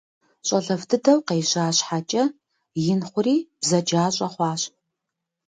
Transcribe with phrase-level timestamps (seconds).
[0.47, 2.23] Щӏалэфӏ дыдэу къежьа щхьэкӏэ,
[2.91, 4.61] ин хъури бзаджащӏэ хъуащ.